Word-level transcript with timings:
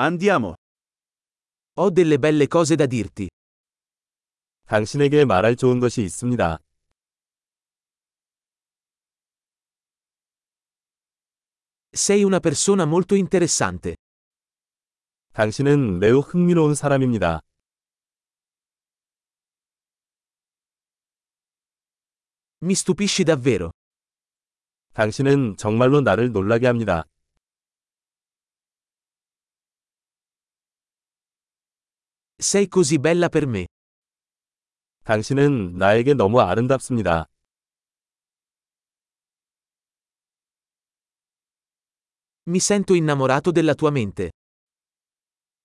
Andiamo. 0.00 0.54
Ho 1.74 1.90
delle 1.90 2.18
belle 2.20 2.46
cose 2.46 2.76
da 2.76 2.86
dirti. 2.86 3.26
당신에게 4.66 5.24
말할 5.24 5.56
좋은 5.56 5.80
것이 5.80 6.02
있습니다. 6.02 6.58
Sei 11.90 12.22
una 12.22 12.38
persona 12.38 12.84
molto 12.84 13.16
interessante. 13.16 13.96
당신은 15.32 15.98
매우 15.98 16.20
흥미로운 16.20 16.76
사람입니다. 16.76 17.40
Mi 22.62 22.74
stupisci 22.74 23.24
davvero. 23.24 23.72
당신은 24.92 25.56
정말로 25.56 26.00
나를 26.00 26.30
놀라게 26.30 26.68
합니다. 26.68 27.04
Sei 32.39 32.67
così 32.67 32.97
bella 32.97 33.29
per 33.29 33.47
me. 33.47 33.65
당신은 35.03 35.77
나에게 35.77 36.13
너무 36.13 36.39
아름답습니다. 36.39 37.27
Mi 42.45 42.59
sento 42.59 42.93
innamorato 42.93 43.51
della 43.51 43.73
tua 43.73 43.89
mente. 43.91 44.31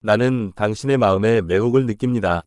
나는 0.00 0.52
당신의 0.54 0.96
마음에 0.96 1.40
매혹을 1.40 1.86
느낍니다. 1.86 2.42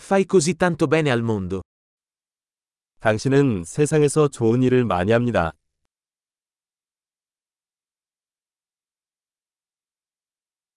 Fai 0.00 0.24
così 0.28 0.54
tanto 0.54 0.88
bene 0.88 1.10
al 1.10 1.22
mondo. 1.22 1.62
당신은 3.00 3.64
세상에서 3.64 4.28
좋은 4.28 4.62
일을 4.62 4.84
많이 4.84 5.12
합니다. 5.12 5.52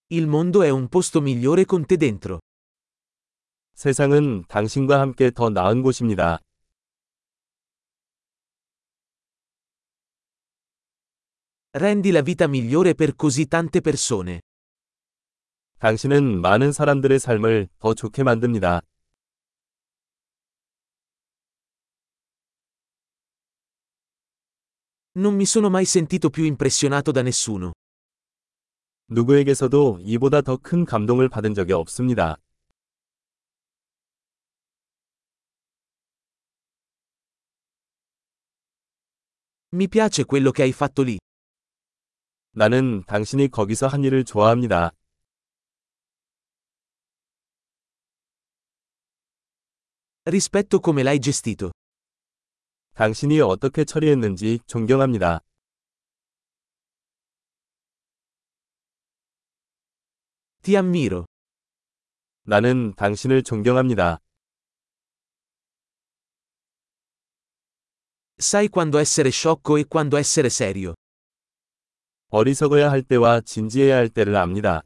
Il 0.07 0.27
mondo 0.27 0.61
è 0.61 0.69
un 0.69 0.87
posto 0.89 1.21
migliore 1.21 1.65
con 1.65 1.85
te 1.85 1.97
dentro. 1.97 2.39
세상은 3.73 4.43
당신과 4.47 4.99
함께 4.99 5.31
더 5.31 5.49
나은 5.49 5.81
곳입니다. 5.81 6.39
Rendi 11.73 12.11
la 12.11 12.21
vita 12.21 12.47
migliore 12.47 12.93
per 12.93 13.15
così 13.15 13.45
tante 13.45 13.79
persone. 13.79 14.41
당신은 15.79 16.41
많은 16.41 16.73
사람들의 16.73 17.17
삶을 17.17 17.69
더 17.79 17.93
좋게 17.93 18.23
만듭니다. 18.23 18.81
Non 25.13 25.35
mi 25.35 25.45
sono 25.45 25.69
mai 25.69 25.85
sentito 25.85 26.29
più 26.29 26.43
impressionato 26.43 27.11
da 27.11 27.21
nessuno. 27.21 27.71
누구에게서도 29.08 30.00
이보다 30.02 30.40
더 30.40 30.56
큰 30.56 30.84
감동을 30.84 31.28
받은 31.28 31.54
적이 31.54 31.74
없습니다. 31.74 32.36
Mi 39.72 39.86
piace 39.88 40.24
quello 40.24 40.52
che 40.52 40.62
hai 40.62 40.70
fatto 40.70 41.02
lì. 41.04 41.18
나는 42.52 43.04
당신이 43.06 43.48
거기서 43.48 43.86
한 43.86 44.02
일을 44.04 44.24
좋아합니다. 44.24 44.92
Rispetto 50.24 50.80
come 50.82 51.02
l'hai 51.02 51.20
gestito. 51.20 51.70
당신이 52.94 53.40
어떻게 53.40 53.84
처리했는지 53.84 54.58
존경합니다. 54.66 55.45
Ti 60.66 60.76
ammiro. 60.76 61.26
나는 62.42 62.92
당신을 62.96 63.44
존경합니다. 63.44 64.18
Sai 68.40 68.68
quando 68.68 68.98
essere 68.98 69.30
sciocco 69.30 69.78
e 69.78 69.84
quando 69.84 70.16
essere 70.16 70.48
serio. 70.48 70.94
어리석어야 72.30 72.90
할 72.90 73.04
때와 73.04 73.42
진지해야 73.42 73.94
할 73.94 74.08
때를 74.08 74.34
압니다. 74.34 74.82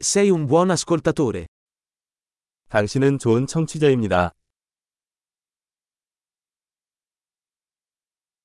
Sei 0.00 0.30
un 0.30 0.46
buon 0.46 0.70
ascoltatore. 0.70 1.46
당신은 2.70 3.18
좋은 3.18 3.46
청취자입니다. 3.46 4.37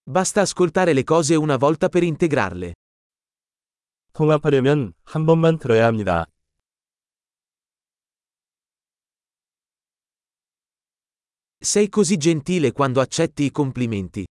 Basta 0.04 0.40
ascoltare 0.40 0.92
le 0.92 1.04
cose 1.04 1.34
una 1.34 1.56
volta 1.56 1.88
per 1.88 2.02
integrarle. 2.02 2.74
통합하려면 4.12 4.94
한 5.04 5.26
번만 5.26 5.58
들어야 5.58 5.86
합니다. 5.86 6.26
Sei 11.60 11.88
così 11.88 12.16
gentile 12.16 12.72
quando 12.72 13.00
accetti 13.00 13.44
i 13.44 13.50
complimenti. 13.50 14.26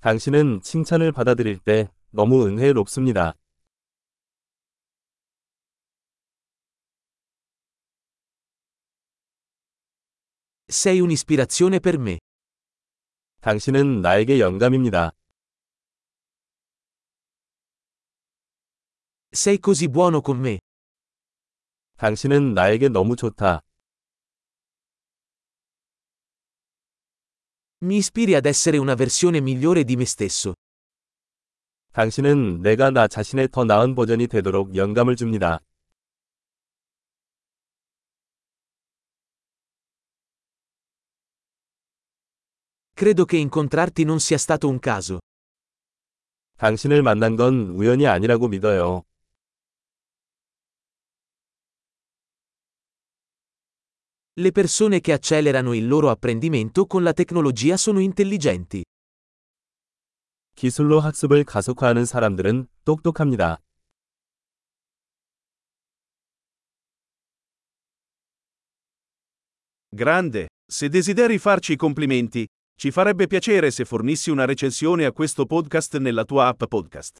당신은 0.00 0.60
칭찬을 0.62 1.12
받아들일 1.12 1.58
때 1.58 1.88
너무 2.10 2.46
은혜롭습니다. 2.46 3.34
Sei 10.68 11.00
un'ispirazione 11.00 11.80
per 11.80 11.98
me. 11.98 12.18
당신은 13.41 14.01
나에게 14.01 14.41
영감입니다. 14.41 15.13
Sei 19.33 19.59
così 19.63 19.87
buono 19.87 20.21
con 20.21 20.39
me. 20.39 20.59
당신은 21.95 22.53
나에게 22.53 22.89
너무 22.89 23.15
좋다. 23.15 23.61
Mi 27.81 27.95
ispiri 27.97 28.35
ad 28.35 28.45
essere 28.45 28.77
una 28.77 28.95
versione 28.95 29.39
migliore 29.39 29.85
di 29.85 29.93
me 29.93 30.03
stesso. 30.03 30.53
당신은 31.93 32.61
내가 32.61 32.89
나 32.91 33.07
자신의 33.07 33.49
더 33.53 33.63
나은 33.63 33.95
버전이 33.95 34.27
되도록 34.27 34.75
영감을 34.75 35.15
줍니다. 35.15 35.61
Credo 42.98 43.24
che 43.24 43.36
incontrarti 43.36 44.04
non 44.04 44.20
sia 44.20 44.38
stato 44.38 44.68
un 44.68 44.78
caso. 44.78 45.18
당신을 46.56 47.02
만난 47.02 47.36
건 47.36 47.70
우연이 47.70 48.06
아니라고 48.06 48.48
믿어요. 48.48 49.02
Le 54.36 54.50
persone 54.50 55.00
che 55.00 55.12
accelerano 55.12 55.74
il 55.74 55.86
loro 55.86 56.10
apprendimento 56.10 56.86
con 56.86 57.02
la 57.02 57.12
tecnologia 57.12 57.76
sono 57.76 58.00
intelligenti. 58.00 58.84
기술로 60.54 61.00
학습을 61.00 61.44
가속화하는 61.44 62.04
사람들은 62.04 62.68
똑똑합니다. 62.84 63.58
Grande, 69.90 70.48
se 70.66 70.88
desideri 70.88 71.38
farci 71.38 71.72
i 71.72 71.76
complimenti, 71.76 72.46
ci 72.79 72.91
farebbe 72.91 73.27
piacere 73.27 73.71
se 73.71 73.83
fornissi 73.83 74.29
una 74.29 74.45
recensione 74.45 75.03
a 75.03 75.11
questo 75.11 75.45
podcast 75.45 75.97
nella 75.97 76.23
tua 76.23 76.47
app 76.47 76.63
podcast. 76.63 77.19